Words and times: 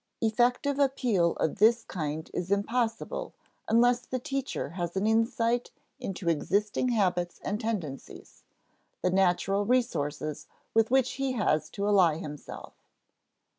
Effective 0.19 0.79
appeal 0.79 1.33
of 1.33 1.57
this 1.59 1.83
kind 1.83 2.27
is 2.33 2.49
impossible 2.49 3.35
unless 3.67 3.99
the 4.03 4.17
teacher 4.17 4.69
has 4.69 4.97
an 4.97 5.05
insight 5.05 5.69
into 5.99 6.27
existing 6.27 6.89
habits 6.89 7.39
and 7.43 7.61
tendencies, 7.61 8.43
the 9.03 9.11
natural 9.11 9.63
resources 9.63 10.47
with 10.73 10.89
which 10.89 11.11
he 11.21 11.33
has 11.33 11.69
to 11.69 11.85
ally 11.87 12.17
himself. 12.17 12.73